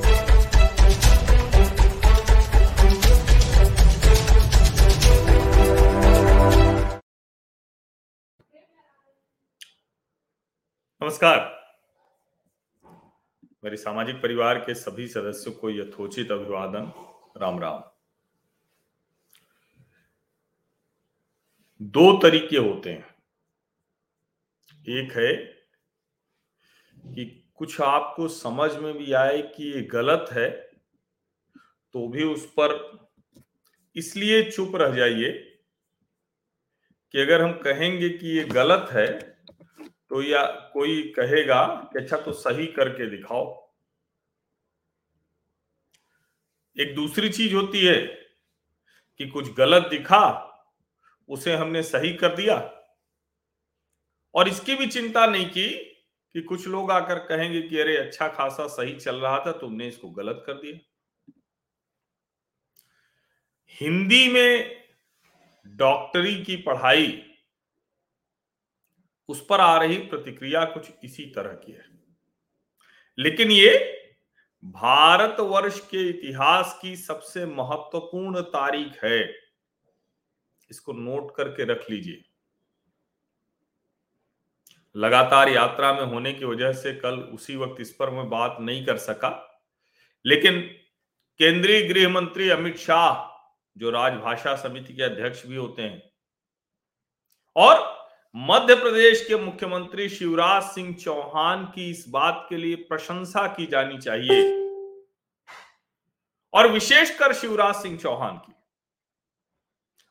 [13.64, 16.92] मेरे सामाजिक परिवार के सभी सदस्यों को यथोचित अभिवादन।
[17.36, 17.82] राम राम।
[21.82, 23.14] दो तरीके होते हैं।
[24.88, 25.36] एक है
[27.14, 30.50] कि कुछ आपको समझ में भी आए कि ये गलत है
[31.94, 32.72] तो भी उस पर
[33.96, 35.32] इसलिए चुप रह जाइए
[37.14, 39.06] कि अगर हम कहेंगे कि ये गलत है
[40.10, 43.72] तो या कोई कहेगा कि अच्छा तो सही करके दिखाओ।
[46.76, 48.00] एक दूसरी चीज़ होती है
[49.18, 50.24] कि कुछ गलत दिखा,
[51.28, 52.56] उसे हमने सही कर दिया।
[54.34, 55.89] और इसकी भी चिंता नहीं की
[56.34, 60.10] कि कुछ लोग आकर कहेंगे कि, अरे अच्छा खासा सही चल रहा था, तुमने इसको
[60.10, 60.78] गलत कर दिया।
[63.80, 64.84] हिंदी में
[65.66, 67.22] डॉक्टरी की पढ़ाई,
[69.28, 71.84] उस पर आ रही प्रतिक्रिया कुछ इसी तरह की है।
[73.18, 73.96] लेकिन ये
[74.64, 79.34] भारतवर्ष के इतिहास की सबसे महत्वपूर्ण तारीख है।
[80.70, 82.29] इसको नोट करके रख लीजिए।
[84.96, 88.84] लगातार यात्रा में होने की वजह से कल उसी वक्त इस पर मैं बात नहीं
[88.86, 89.30] कर सका।
[90.24, 90.60] लेकिन
[91.40, 93.28] केंद्रीय गृह मंत्री अमित शाह,
[93.76, 96.02] जो राजभाषा समिति के अध्यक्ष भी होते हैं,
[97.56, 97.88] और
[98.34, 103.98] मध्य प्रदेश के मुख्यमंत्री शिवराज सिंह चौहान की इस बात के लिए प्रशंसा की जानी
[103.98, 104.42] चाहिए,
[106.54, 108.52] और विशेषकर शिवराज सिंह चौहान की।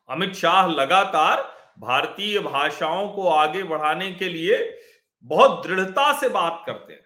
[0.09, 4.81] अमित शाह लगातार भारतीय भाषाओं को आगे बढ़ाने के लिए
[5.23, 7.05] बहुत दृढ़ता से बात करते हैं।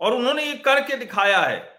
[0.00, 1.74] और उन्होंने ये करके दिखाया है।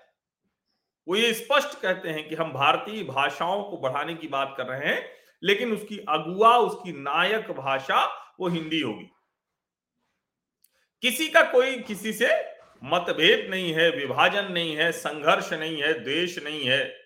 [1.07, 4.95] वो ये स्पष्ट कहते हैं कि हम भारतीय भाषाओं को बढ़ाने की बात कर रहे
[4.95, 5.11] हैं,
[5.43, 8.05] लेकिन उसकी अगुआ, उसकी नायक भाषा
[8.39, 9.11] वो हिंदी होगी।
[11.01, 12.27] किसी का कोई, किसी से
[12.83, 17.04] मतभेद नहीं है, विभाजन नहीं है, संघर्ष नहीं है, द्वेष नहीं है।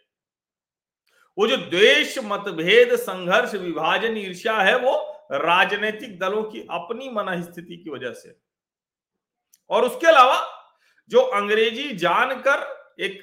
[1.40, 7.78] वो जो द्वेष, मतभेद, संघर्ष, विभाजन, ईर्ष्या है, वो राजनीतिक दलों की अपनी मन स्थिति
[7.78, 8.40] की वजह से।
[9.70, 10.66] और उसके अलावा
[11.10, 13.22] जो अंग्रेज़ी जानकर एक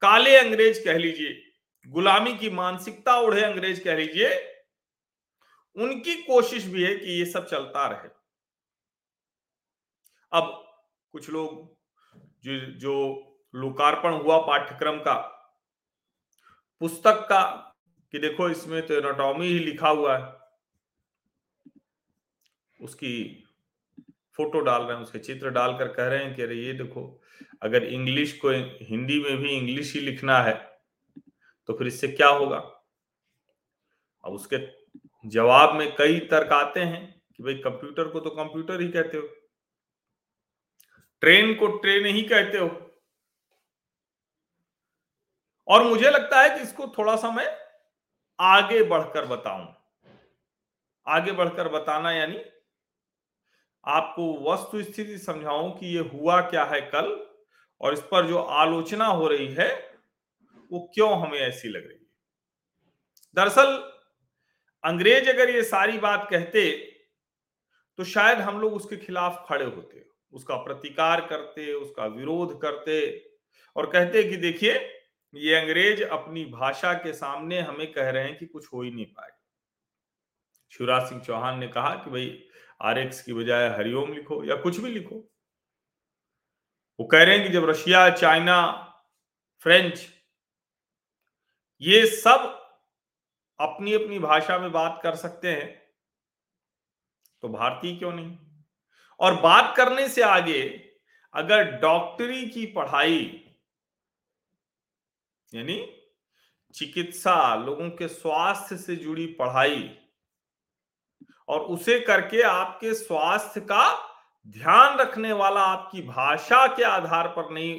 [0.00, 1.52] काले अंग्रेज़ कह लीजिए,
[1.86, 4.54] गुलामी की मानसिकता उड़े अंग्रेज़ कह लीजिए,
[5.76, 8.08] उनकी कोशिश भी है कि ये सब चलता रहे।
[10.32, 10.74] अब
[11.12, 11.76] कुछ लोग,
[12.44, 13.24] जो जो
[13.54, 15.34] लोकार्पण हुआ पाठ्यक्रम का
[16.80, 17.42] पुस्तक का
[18.14, 20.36] कि देखो इसमें तो एनाटॉमी ही लिखा हुआ है।
[22.80, 23.44] उसकी
[24.38, 27.20] फ़ोटो डाल रहे हैं, उसके चित्र डालकर कह रहे हैं कि अरे ये देखो,
[27.62, 28.50] अगर इंग्लिश को
[28.84, 30.54] हिंदी में भी इंग्लिश ही लिखना है
[31.68, 32.58] तो फिर इससे क्या होगा?
[34.24, 34.56] अब उसके
[35.28, 37.00] जवाब में कई तर्क आते हैं
[37.36, 39.28] कि भाई कंप्यूटर को तो कंप्यूटर ही कहते हो।
[41.22, 42.68] ट्रेन को ट्रेन ही कहते हो।
[45.68, 47.46] और मुझे लगता है कि इसको थोड़ा सा मैं
[48.38, 49.74] आगे बढ़कर बताऊँ।
[51.06, 52.38] आगे बढ़कर बताना यानी
[53.86, 57.26] आपको वस्तु स्थिति समझाऊं कि ये हुआ क्या है कल
[57.80, 59.68] और इस पर जो आलोचना हो रही है,
[60.70, 62.06] वो क्यों हमें ऐसी लग रही है।
[63.36, 63.76] दरअसल,
[64.84, 66.70] अंग्रेज़ अगर ये सारी बात कहते
[67.98, 73.00] तो शायद हम लोग उसके खिलाफ खड़े होते, उसका प्रतिकार करते, उसका विरोध करते
[73.76, 74.74] और कहते कि देखिए
[75.34, 79.06] ये अंग्रेज़ अपनी भाषा के सामने हमें कह रहे हैं कि कुछ हो ही नहीं
[79.06, 79.30] पाए।
[80.72, 82.48] शिवराज सिंह चौहान ने कहा कि भाई
[82.82, 85.16] आर एक्स की बजाय हरिओम लिखो या कुछ भी लिखो।
[87.00, 88.84] वो कह रहे हैं कि जब रशिया, चाइना,
[89.58, 90.06] फ्रेंच,
[91.82, 92.54] ये सब
[93.58, 95.66] अपनी अपनी भाषा में बात कर सकते हैं
[97.42, 98.36] तो भारतीय क्यों नहीं?
[99.20, 100.62] और बात करने से आगे
[101.34, 103.44] अगर डॉक्टरी की पढ़ाई
[105.52, 105.76] यानी
[106.74, 109.98] चिकित्सा, लोगों के स्वास्थ्य से जुड़ी पढ़ाई।
[111.48, 113.84] और उसे करके आपके स्वास्थ्य का
[114.46, 117.74] ध्यान रखने वाला आपकी भाषा के आधार पर नहीं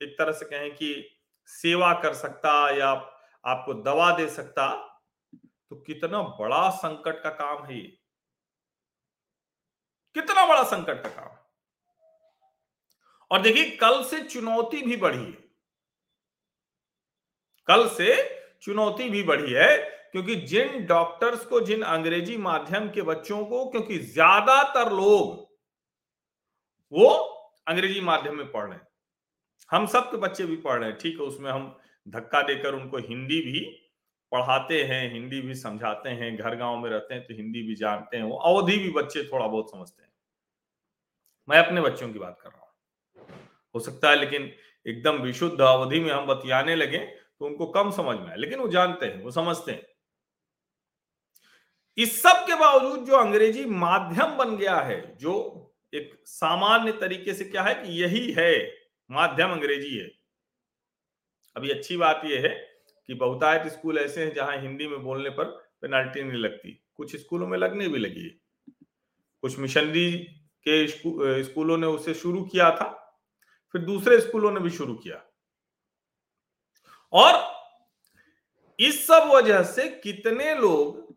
[0.00, 1.18] एक तरह से कहें कि
[1.48, 2.90] सेवा कर सकता या
[3.44, 4.68] आपको दवा दे सकता
[5.70, 7.86] तो कितना बड़ा संकट का काम है ये।
[10.16, 11.36] कितना बड़ा संकट का काम
[13.30, 15.49] और देखिए, कल से चुनौती भी बढ़ी है।
[17.68, 18.16] कल से
[18.62, 19.76] चुनौती भी बढ़ी है,
[20.12, 25.48] क्योंकि जिन डॉक्टर्स को, जिन अंग्रेज़ी माध्यम के बच्चों को, क्योंकि ज़्यादातर लोग
[26.92, 27.08] वो
[27.68, 28.86] अंग्रेज़ी माध्यम में पढ़ रहे हैं।
[29.70, 31.76] हम सब के बच्चे भी पढ़ रहे हैं, ठीक है, उसमें हम
[32.06, 33.60] धक्का देकर उनको हिंदी भी
[34.32, 38.16] पढ़ाते हैं, हिंदी भी समझाते हैं, घर गाँव में रहते हैं तो हिंदी भी जानते
[38.16, 40.10] हैं, वो अवधि भी बच्चे थोड़ा बहुत समझते हैं।
[41.48, 42.68] मैं अपने बच्चों की बात कर रहा हूँ।
[43.74, 44.52] हो सकता है, लेकिन
[44.86, 46.98] एकदम विशुद्ध अवधि में हम बतियाने लगे
[47.40, 49.86] तो उनको कम समझ में आए लेकिन वो जानते हैं, वो समझते हैं।
[51.98, 57.44] इस सब के बावजूद जो अंग्रेज़ी माध्यम बन गया है, जो एक सामान्य तरीके से
[57.44, 58.52] क्या है कि यही है,
[59.10, 60.10] माध्यम अंग्रेज़ी है।
[61.56, 62.54] अभी अच्छी बात यह है
[63.08, 65.44] कि बहुतायत स्कूल ऐसे हैं जहाँ हिंदी में बोलने पर
[65.80, 68.38] पेनाल्टी नहीं लगती, कुछ स्कूलों में लगने भी लगी है।
[69.42, 70.12] कुछ मिशनरी
[70.66, 70.86] के
[71.44, 72.88] स्कूलों ने उसे शुरू किया था,
[73.74, 75.22] फिर दूसरे स्कूलों ने भी शुरू किया।
[77.12, 77.38] और
[78.78, 81.08] इस सब वजह से कितने लोग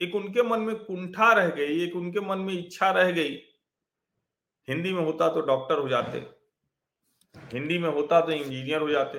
[0.00, 3.34] एक उनके मन में कुंठा रह गई, एक उनके मन में इच्छा रह गई।
[4.68, 6.18] हिंदी में होता तो डॉक्टर हो जाते,
[7.34, 9.18] हिंदी में होता तो इंजीनियर हो जाते।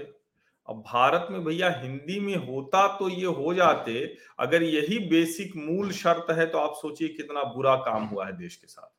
[0.68, 5.92] अब भारत में भैया हिंदी में होता तो ये हो जाते, अगर यही बेसिक मूल
[5.94, 8.90] शर्त है तो आप सोचिए कितना बुरा काम हुआ है देश के साथ।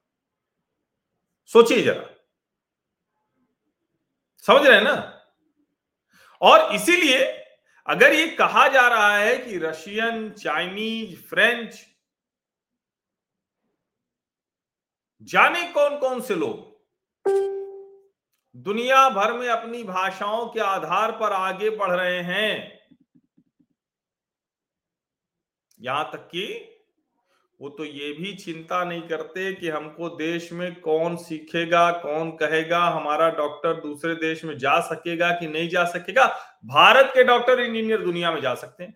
[1.50, 2.08] सोचिए जरा।
[4.44, 5.18] समझ रहे हैं ना?
[6.40, 7.25] और इसीलिए
[7.87, 11.87] अगर ये कहा जा रहा है कि रशियन, चाइनीज़, फ्रेंच,
[15.23, 16.67] जाने कौन कौन से लोग?
[18.56, 22.79] दुनिया भर में अपनी भाषाओं के आधार पर आगे बढ़ रहे हैं।
[25.81, 26.44] यहाँ तक कि
[27.60, 32.78] वो तो ये भी चिंता नहीं करते कि हमको देश में कौन सीखेगा, कौन कहेगा,
[32.78, 36.26] हमारा डॉक्टर दूसरे देश में जा सकेगा कि नहीं जा सकेगा?
[36.64, 38.94] भारत के डॉक्टर इंजीनियर दुनिया में जा सकते हैं।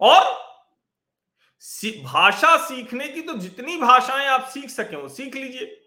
[0.00, 0.34] और
[2.04, 5.82] भाषा सीखने की तो जितनी भाषाएँ आप सीख सकें, वो सीख लीजिए।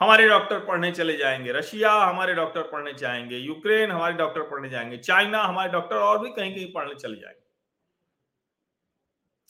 [0.00, 4.96] हमारे डॉक्टर पढ़ने चले जाएँगे, रशिया हमारे डॉक्टर पढ़ने जाएँगे, यूक्रेन हमारे डॉक्टर पढ़ने जाएँगे,
[4.96, 7.41] चाइना हमारे डॉक्टर और भी कहीं कहीं पढ़ने चले जाएँगे।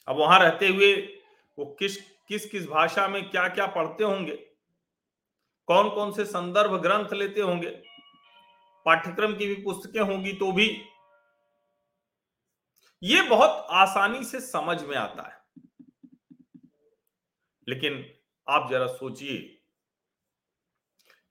[0.09, 0.97] अब वहाँ रहते हुए
[1.59, 1.97] वो किस
[2.29, 4.37] किस किस भाषा में क्या क्या पढ़ते होंगे?
[5.67, 7.71] कौन कौन से संदर्भ ग्रंथ लेते होंगे?
[8.85, 10.83] पाठ्यक्रम की भी पुस्तकें होंगी तो भी।
[13.03, 15.43] ये बहुत आसानी से समझ में आता है।
[17.69, 18.15] लेकिन
[18.49, 19.39] आप जरा सोचिए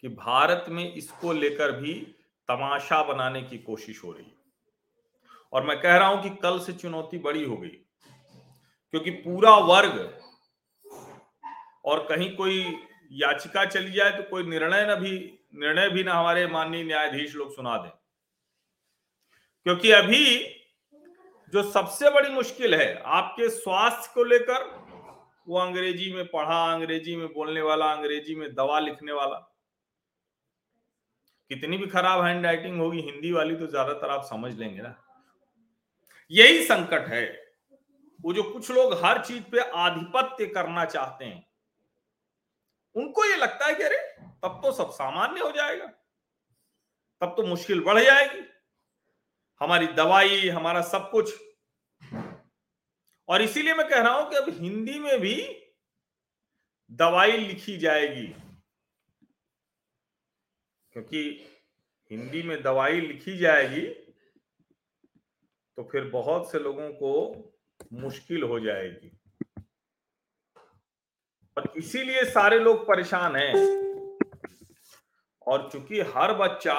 [0.01, 1.93] कि भारत में इसको लेकर भी
[2.47, 4.37] तमाशा बनाने की कोशिश हो रही है।
[5.53, 7.85] और मैं कह रहा हूँ कि कल से चुनौती बड़ी हो गई।
[8.93, 9.99] क्योंकि पूरा वर्ग
[11.85, 12.61] और कहीं कोई
[13.11, 15.11] याचिका चली जाए तो कोई निर्णय ना भी,
[15.55, 17.89] निर्णय भी ना हमारे माननीय न्यायाधीश लोग सुना दें।
[19.65, 20.25] क्योंकि अभी
[21.53, 24.63] जो सबसे बड़ी मुश्किल है, आपके स्वास्थ्य को लेकर,
[25.47, 29.47] वो अंग्रेज़ी में पढ़ा, अंग्रेज़ी में बोलने वाला, अंग्रेज़ी में दवा लिखने वाला,
[31.51, 34.95] कितनी भी खराब हैंड राइटिंग होगी, हिंदी वाली तो ज़्यादातर आप समझ लेंगे ना।
[36.31, 37.40] यही संकट है।
[38.23, 41.45] वो जो कुछ लोग हर चीज़ पे आधिपत्य करना चाहते हैं,
[42.95, 43.97] उनको ये लगता है कि अरे,
[44.43, 45.85] तब तो सब सामान्य हो जाएगा,
[47.21, 48.43] तब तो मुश्किल बढ़ जाएगी।
[49.61, 51.33] हमारी दवाई, हमारा सब कुछ।
[53.29, 55.35] और इसीलिए मैं कह रहा हूँ कि अब हिंदी में भी
[56.91, 58.27] दवाई लिखी जाएगी,
[60.95, 61.21] क्योंकि
[62.11, 63.87] हिंदी में दवाई लिखी जाएगी
[65.77, 67.11] तो फिर बहुत से लोगों को
[67.93, 69.11] मुश्किल हो जाएगी।
[71.57, 73.53] और इसीलिए सारे लोग परेशान हैं।
[75.47, 76.75] और चूँकि हर बच्चा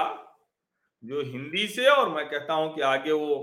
[1.04, 3.36] जो हिंदी से, और मैं कहता हूँ कि आगे वो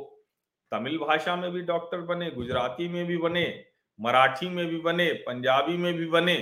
[0.72, 3.66] तमिल भाषा में भी डॉक्टर बने, गुजराती में भी बने,
[4.00, 6.36] मराठी में भी बने, पंजाबी में भी बने,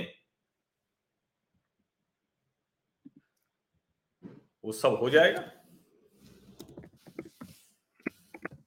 [4.64, 5.40] वो सब हो जाएगा।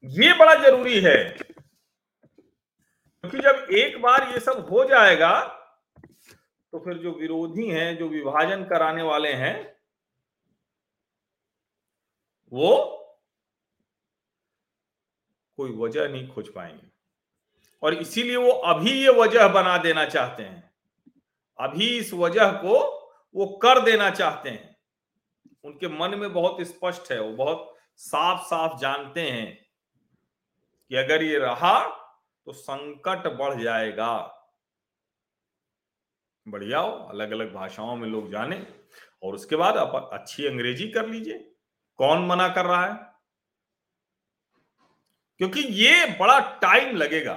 [0.03, 1.15] ये बड़ा ज़रूरी है
[3.23, 5.57] क्योंकि जब एक बार ये सब हो जाएगा
[6.73, 9.77] तो फिर जो विरोधी हैं, जो विभाजन कराने वाले हैं,
[12.53, 12.97] वो
[15.57, 16.91] कोई वजह नहीं खोज पाएँगे।
[17.83, 20.71] और इसीलिए वो अभी ये वजह बना देना चाहते हैं।
[21.59, 22.79] अभी इस वजह को
[23.35, 24.77] वो कर देना चाहते हैं।
[25.63, 29.65] उनके मन में बहुत स्पष्ट है, वो बहुत साफ़ साफ़ जानते हैं
[30.89, 32.00] कि अगर ये रहा
[32.47, 34.13] तो संकट बढ़ जाएगा।
[36.47, 38.55] बढ़िया हो अलग अलग भाषाओं में लोग जाने
[39.23, 41.37] और उसके बाद आप अच्छी अंग्रेज़ी कर लीजिए।
[41.99, 42.93] कौन मना कर रहा है?
[45.39, 47.33] क्योंकि ये बड़ा टाइम लगेगा।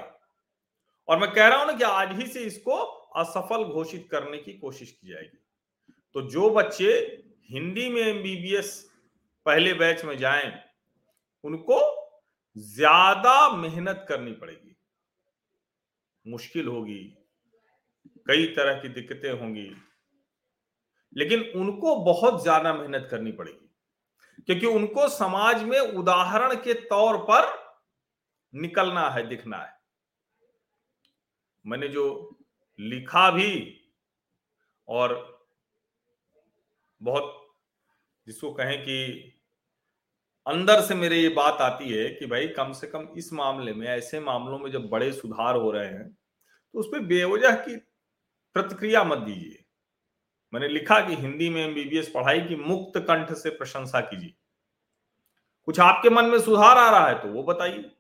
[1.09, 2.77] और मैं कह रहा हूँ ना कि आज ही से इसको
[3.17, 5.39] असफल घोषित करने की कोशिश की जाएगी।
[6.15, 6.93] तो जो बच्चे
[7.51, 8.73] हिंदी में एमबीबीएस
[9.47, 10.53] पहले बैच में जाएँ,
[11.45, 11.81] उनको
[12.57, 14.74] ज़्यादा मेहनत करनी पड़ेगी।
[16.27, 17.03] मुश्किल होगी,
[18.27, 19.71] कई तरह की दिक्कतें होंगी,
[21.17, 23.69] लेकिन उनको बहुत ज़्यादा मेहनत करनी पड़ेगी,
[24.47, 27.53] क्योंकि उनको समाज में उदाहरण के तौर पर
[28.55, 29.73] निकलना है, दिखना है।
[31.65, 32.37] मैंने जो
[32.79, 33.81] लिखा भी
[34.89, 35.13] और
[37.01, 37.41] बहुत
[38.27, 39.34] जिसको कहें कि
[40.47, 43.87] अंदर से मेरे ये बात आती है कि भाई कम से कम इस मामले में,
[43.87, 47.77] ऐसे मामलों में जब बड़े सुधार हो रहे हैं तो उस पर बेवजह की
[48.57, 49.65] प्रतिक्रिया मत दीजिए।
[50.53, 54.35] मैंने लिखा कि हिंदी में एमबीबीएस पढ़ाई की मुक्त कंठ से प्रशंसा कीजिए।
[55.69, 57.91] कुछ आपके मन में सुधार आ रहा है तो वो बताइए।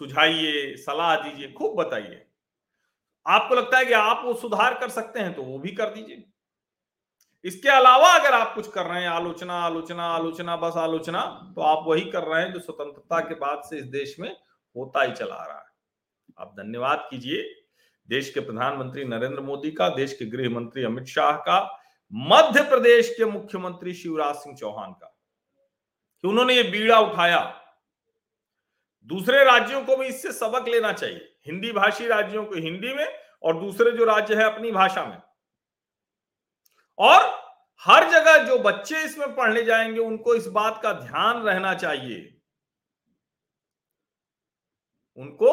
[0.00, 2.24] सुझाइए, सलाह दीजिए, खूब बताइए।
[3.26, 6.24] आपको लगता है कि आप वो सुधार कर सकते हैं तो वो भी कर दीजिए।
[7.44, 11.84] इसके अलावा अगर आप कुछ कर रहे हैं, आलोचना आलोचना आलोचना, बस आलोचना तो आप
[11.86, 14.36] वही कर रहे हैं जो स्वतंत्रता के बाद से इस देश में
[14.76, 15.70] होता ही चला रहा है।
[16.38, 17.56] आप धन्यवाद कीजिए।
[18.08, 21.80] देश के प्रधानमंत्री नरेंद्र मोदी का, देश के गृह मंत्री अमित शाह का,
[22.12, 25.16] मध्य प्रदेश के मुख्यमंत्री शिवराज सिंह चौहान का।
[26.22, 27.62] कि उन्होंने ये बीड़ा उठाया।
[29.04, 33.60] दूसरे राज्यों को भी इससे सबक लेना चाहिए। हिंदी भाषी राज्यों को हिंदी में और
[33.60, 35.29] दूसरे जो राज्य है अपनी भाषा में।
[37.00, 37.28] और
[37.82, 42.36] हर जगह जो बच्चे इसमें पढ़ने जाएँगे, उनको इस बात का ध्यान रहना चाहिए।
[45.18, 45.52] उनको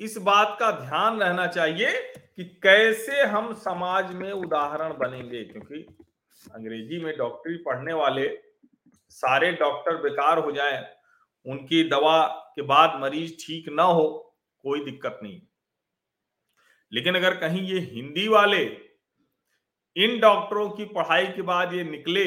[0.00, 1.90] इस बात का ध्यान रहना चाहिए
[2.36, 5.82] कि कैसे हम समाज में उदाहरण बनेंगे, क्योंकि
[6.54, 8.28] अंग्रेज़ी में डॉक्टरी पढ़ने वाले
[9.10, 10.84] सारे डॉक्टर बेकार हो जाएँ,
[11.46, 12.26] उनकी दवा
[12.56, 15.40] के बाद मरीज़ ठीक ना हो, कोई दिक्कत नहीं।
[16.92, 18.85] लेकिन अगर कहीं ये हिंदी वाले
[19.96, 22.26] इन डॉक्टरों की पढ़ाई के बाद ये निकले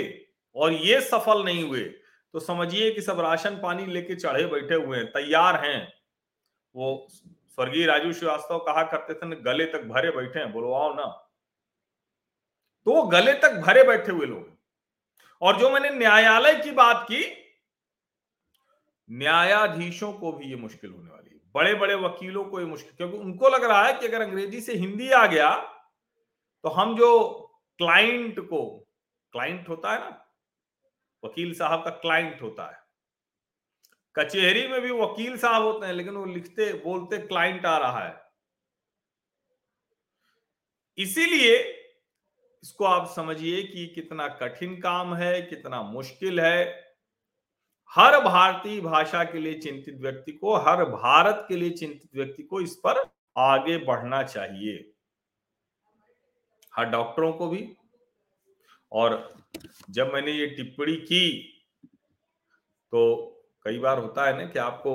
[0.55, 1.81] और ये सफल नहीं हुए
[2.33, 5.93] तो समझिए कि सब राशन पानी लेके चढ़े बैठे हुए हैं, तैयार हैं।
[6.75, 11.05] वो स्वर्गीय राजू श्रीवास्तव कहा करते थे गले तक भरे बैठे हैं, बोलवाओ ना।
[12.88, 14.57] तो गले तक भरे बैठे हुए लोग
[15.41, 17.23] और जो मैंने न्यायालय की बात की,
[19.09, 23.17] न्यायाधीशों को भी ये मुश्किल होने वाली है। बड़े बड़े वकीलों को ये मुश्किल, क्योंकि
[23.17, 25.51] उनको लग रहा है कि अगर अंग्रेज़ी से हिंदी आ गया
[26.63, 27.09] तो हम जो
[27.79, 28.88] क्लाइंट को,
[29.33, 30.25] क्लाइंट होता है ना,
[31.24, 32.77] वकील साहब का क्लाइंट होता है।
[34.15, 38.21] कचहरी में भी वकील साहब होते हैं, लेकिन वो लिखते, बोलते क्लाइंट आ रहा है।
[40.98, 41.57] इसीलिए
[42.63, 46.89] इसको आप समझिए कि कितना कठिन काम है, कितना मुश्किल है।
[47.91, 52.62] हर भारतीय भाषा के लिए चिंतित व्यक्ति को, हर भारत के लिए चिंतित व्यक्ति को
[52.62, 54.93] इस पर आगे बढ़ना चाहिए।
[56.73, 57.67] हर डॉक्टरों को भी।
[58.91, 59.29] और
[59.89, 61.29] जब मैंने ये टिप्पणी की
[62.93, 63.01] तो
[63.65, 64.93] कई बार होता है ना कि आपको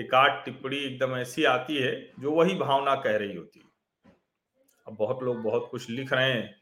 [0.00, 3.66] एक आध टिप्पणी एकदम ऐसी आती है, जो वही भावना कह रही होती है।
[4.86, 6.54] अब बहुत लोग बहुत कुछ लिख रहे हैं,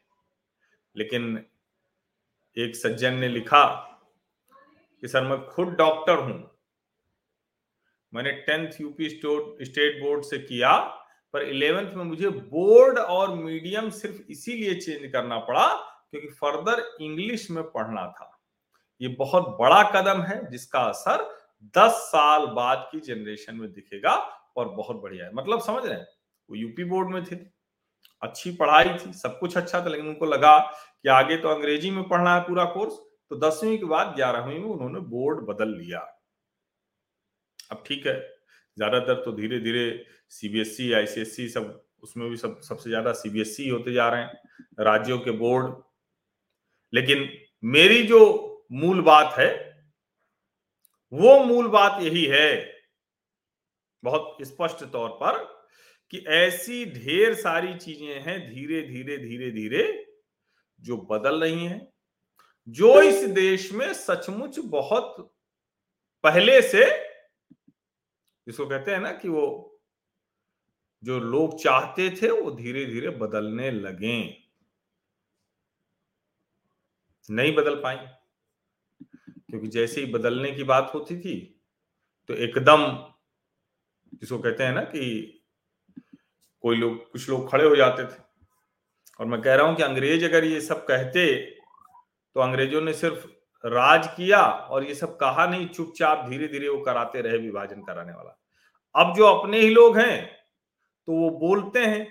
[0.95, 1.45] लेकिन
[2.57, 3.65] एक सज्जन ने लिखा
[5.03, 6.39] कि, सर, मैं खुद डॉक्टर हूँ।
[8.13, 10.71] मैंने टेंथ यूपी स्टेट बोर्ड से किया
[11.33, 15.67] पर इलेवेंथ में मुझे बोर्ड और मीडियम सिर्फ़ इसीलिए चेंज करना पड़ा
[16.11, 18.31] क्योंकि फर्दर इंग्लिश में पढ़ना था।
[19.01, 21.23] ये बहुत बड़ा कदम है जिसका असर
[21.75, 24.13] 10 साल बाद की जनरेशन में दिखेगा
[24.57, 26.07] और बहुत बढ़िया है। मतलब समझ रहे हैं?
[26.49, 27.35] वो यूपी बोर्ड में थे।
[28.21, 32.07] अच्छी पढ़ाई थी, सब कुछ अच्छा था, लेकिन उनको लगा कि आगे तो अंग्रेज़ी में
[32.09, 32.93] पढ़ना है पूरा कोर्स
[33.31, 35.99] तो दसवीं के बाद ग्यारहवीं में उन्होंने बोर्ड बदल लिया।
[37.71, 38.36] अब ठीक है
[38.77, 39.85] ज़्यादातर तो धीरे धीरे
[40.31, 44.39] सीबीएसई आईसीएसई सब, उसमें भी सब, सबसे ज़्यादा सीबीएसई होते जा रहे हैं,
[44.79, 45.73] राज्यों के बोर्ड।
[46.93, 47.29] लेकिन
[47.63, 48.19] मेरी जो
[48.71, 49.49] मूल बात है,
[51.13, 52.73] वो मूल बात यही है,
[54.03, 55.43] बहुत स्पष्ट तौर पर,
[56.13, 59.83] कि ऐसी ढेर सारी चीज़ें हैं धीरे धीरे धीरे धीरे
[60.81, 61.87] जो बदल रही हैं,
[62.67, 65.15] जो इस देश में सचमुच बहुत
[66.23, 66.85] पहले से
[68.47, 69.45] जिसको कहते हैं ना कि वो
[71.03, 74.19] जो लोग चाहते थे वो धीरे धीरे बदलने लगे।
[77.29, 77.97] नहीं बदल पाई।
[79.49, 81.35] क्योंकि जैसे ही बदलने की बात होती थी
[82.29, 82.85] तो एकदम
[84.13, 85.33] जिसको कहते हैं ना कि
[86.63, 88.21] कोई लोग, कुछ लोग खड़े हो जाते थे।
[89.19, 91.25] और मैं कह रहा हूँ कि अंग्रेज़ अगर ये सब कहते
[92.35, 93.27] तो अंग्रेज़ों ने सिर्फ़
[93.67, 98.13] राज किया और ये सब कहा नहीं चुपचाप धीरे धीरे वो कराते रहे विभाजन कराने
[98.13, 98.37] वाला।
[98.95, 100.25] अब जो अपने ही लोग हैं
[101.07, 102.05] तो वो बोलते हैं।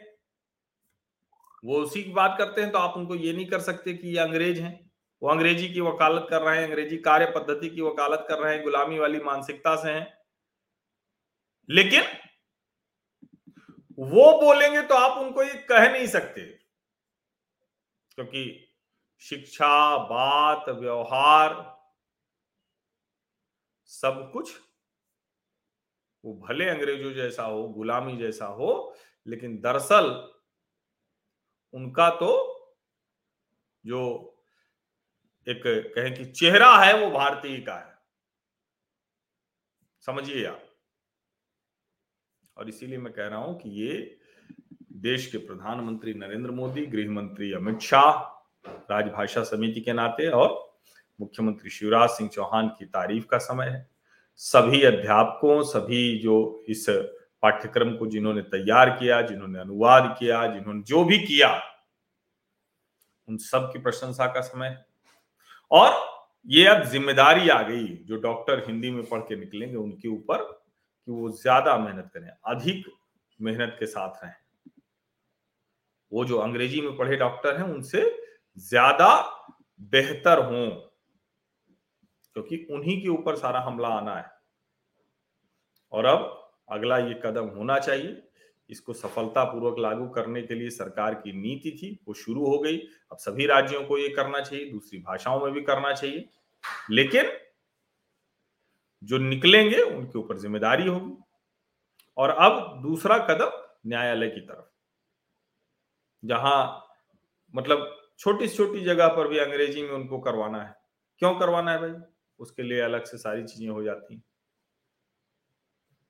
[1.64, 4.18] वो उसी की बात करते हैं तो आप उनको ये नहीं कर सकते कि ये
[4.18, 4.90] अंग्रेज़ हैं।
[5.22, 8.62] वो अंग्रेज़ी की वकालत कर रहे हैं, अंग्रेज़ी कार्य पद्धति की वकालत कर रहे हैं,
[8.64, 10.06] गुलामी वाली मानसिकता से हैं।
[11.68, 12.02] लेकिन
[13.98, 16.42] वो बोलेंगे तो आप उनको ये कह नहीं सकते,
[18.18, 18.65] क्योंकि
[19.18, 21.76] शिक्षा, बात, व्यवहार,
[23.84, 24.60] सब कुछ
[26.24, 28.96] वो भले अंग्रेज़ों जैसा हो, गुलामी जैसा हो,
[29.26, 30.32] लेकिन दरअसल
[31.72, 32.52] उनका तो
[33.86, 34.32] जो
[35.48, 37.98] एक कहें कि चेहरा है वो भारतीय का है।
[40.00, 40.62] समझिए आप।
[42.56, 44.18] और इसीलिए मैं कह रहा हूँ कि ये
[44.92, 48.35] देश के प्रधानमंत्री नरेंद्र मोदी गृह मंत्री अमित शाह
[48.90, 50.64] राजभाषा समिति के नाते और
[51.20, 53.88] मुख्यमंत्री शिवराज सिंह चौहान की तारीफ़ का समय है।
[54.36, 56.86] सभी अध्यापकों, सभी जो इस
[57.42, 61.48] पाठ्यक्रम को जिन्होंने तैयार किया, जिन्होंने अनुवाद किया, जिन्होंने जो भी किया,
[63.28, 64.86] उन सब की प्रशंसा का समय है।
[65.70, 65.94] और
[66.46, 71.12] ये अब ज़िम्मेदारी आ गई, जो डॉक्टर हिंदी में पढ़ के निकलेंगे, उनके ऊपर कि
[71.12, 72.84] वो ज़्यादा मेहनत करें, अधिक
[73.40, 74.34] मेहनत के साथ रहें।
[76.12, 78.02] वो जो अंग्रेज़ी में पढ़े डॉक्टर हैं, उनसे
[78.58, 79.08] ज़्यादा
[79.92, 80.68] बेहतर हों,
[82.36, 84.30] क्योंकि उन्हीं के ऊपर सारा हमला आना है।
[85.92, 86.32] और अब
[86.68, 88.22] अगला ये कदम होना चाहिए।
[88.70, 92.78] इसको सफलतापूर्वक लागू करने के लिए सरकार की नीति थी, वो शुरू हो गई।
[93.12, 96.28] अब सभी राज्यों को ये करना चाहिए, दूसरी भाषाओं में भी करना चाहिए।
[96.90, 97.30] लेकिन
[99.02, 101.16] जो निकलेंगे, उनके ऊपर ज़िम्मेदारी होगी।
[102.16, 103.50] और अब दूसरा कदम
[103.86, 104.66] न्यायालय की तरफ़,
[106.22, 106.86] जहाँ
[107.54, 110.74] मतलब छोटी छोटी जगह पर भी अंग्रेज़ी में उनको करवाना है।
[111.18, 112.02] क्यों करवाना है भाई?
[112.38, 114.24] उसके लिए अलग से सारी चीज़ें हो जाती हैं।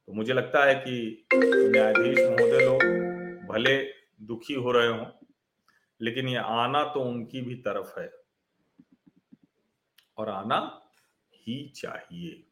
[0.07, 2.83] तो मुझे लगता है कि न्यायाधीश महोदय लोग
[3.49, 3.83] भले
[4.23, 5.07] दुखी हो रहे हों,
[6.01, 8.13] लेकिन ये आना तो उनकी भी तरफ़ है।
[10.19, 10.91] और आना
[11.35, 12.47] ही चाहिए।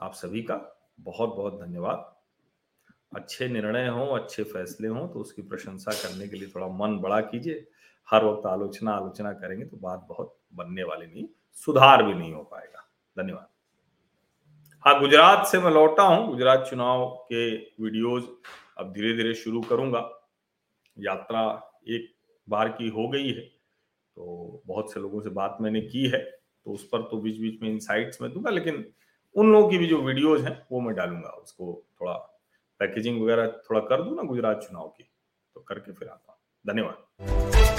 [0.00, 2.17] आप सभी का बहुत बहुत धन्यवाद।
[3.12, 7.20] अच्छे निर्णय हो, अच्छे फैसले हो तो उसकी प्रशंसा करने के लिए थोड़ा मन बड़ा
[7.22, 7.66] कीजिए।
[8.08, 11.26] हर वक्त आलोचना आलोचना करेंगे तो बात बहुत बनने वाली नहीं,
[11.58, 12.84] सुधार भी नहीं हो पाएगा।
[13.16, 13.48] धन्यवाद।
[14.84, 18.28] हाँ गुजरात से मैं लौटा हूँ। गुजरात चुनाव के वीडियोस
[18.78, 20.08] अब धीरे धीरे शुरू करूँगा।
[20.96, 21.42] यात्रा
[21.88, 22.14] एक
[22.48, 26.70] बार की हो गई है तो बहुत से लोगों से बात मैंने की है तो
[26.70, 28.84] उस पर तो बीच बीच में इनसाइट्स में दूँगा, लेकिन
[29.34, 32.14] उन लोगों की भी जो वीडियोज़ हैं, वो मैं डालूँगा, उसको थोड़ा
[32.78, 35.10] पैकेजिंग वगैरह थोड़ा कर दूँ ना गुजरात चुनाव की?
[35.54, 37.77] तो करके फिर आता हूँ। धन्यवाद।